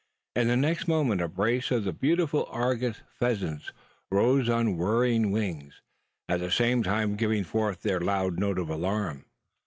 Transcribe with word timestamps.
In 0.35 0.47
the 0.47 0.57
next 0.57 0.87
moment 0.87 1.21
a 1.21 1.27
brace 1.27 1.69
of 1.69 1.83
the 1.83 1.93
beautiful 1.93 2.47
argus 2.49 3.01
pheasants 3.19 3.71
rose 4.09 4.49
on 4.49 4.75
whirring 4.75 5.29
wing, 5.29 5.71
at 6.27 6.39
the 6.39 6.49
same 6.49 6.81
time 6.81 7.15
giving 7.15 7.43
forth 7.43 7.83
their 7.83 7.99
loud 7.99 8.39
note 8.39 8.57
of 8.57 8.71
alarm. 8.71 9.25